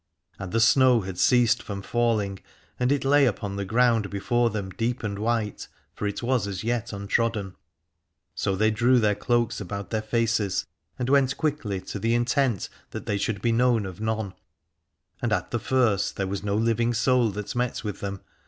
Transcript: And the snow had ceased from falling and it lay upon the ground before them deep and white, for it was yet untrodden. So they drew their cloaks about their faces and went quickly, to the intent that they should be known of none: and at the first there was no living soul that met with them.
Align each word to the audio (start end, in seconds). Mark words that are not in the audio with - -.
And 0.39 0.51
the 0.51 0.59
snow 0.59 1.01
had 1.01 1.19
ceased 1.19 1.61
from 1.61 1.83
falling 1.83 2.39
and 2.79 2.91
it 2.91 3.05
lay 3.05 3.27
upon 3.27 3.55
the 3.55 3.65
ground 3.65 4.09
before 4.09 4.49
them 4.49 4.71
deep 4.71 5.03
and 5.03 5.19
white, 5.19 5.67
for 5.93 6.07
it 6.07 6.23
was 6.23 6.63
yet 6.63 6.91
untrodden. 6.91 7.53
So 8.33 8.55
they 8.55 8.71
drew 8.71 8.97
their 8.99 9.13
cloaks 9.13 9.61
about 9.61 9.91
their 9.91 10.01
faces 10.01 10.65
and 10.97 11.07
went 11.07 11.37
quickly, 11.37 11.81
to 11.81 11.99
the 11.99 12.15
intent 12.15 12.67
that 12.89 13.05
they 13.05 13.19
should 13.19 13.43
be 13.43 13.51
known 13.51 13.85
of 13.85 14.01
none: 14.01 14.33
and 15.21 15.31
at 15.31 15.51
the 15.51 15.59
first 15.59 16.15
there 16.15 16.25
was 16.25 16.41
no 16.41 16.55
living 16.55 16.95
soul 16.95 17.29
that 17.29 17.55
met 17.55 17.83
with 17.83 17.99
them. 17.99 18.21